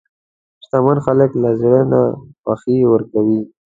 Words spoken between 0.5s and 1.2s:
شتمن